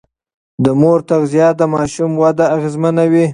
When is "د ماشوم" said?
1.59-2.11